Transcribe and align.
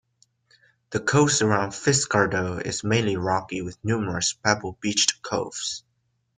The 0.89 0.99
coast 0.99 1.43
around 1.43 1.73
Fiskardo 1.73 2.59
is 2.59 2.83
mainly 2.83 3.17
rocky 3.17 3.61
with 3.61 3.77
numerous 3.83 4.33
pebble-beached 4.33 5.21
coves. 5.21 5.83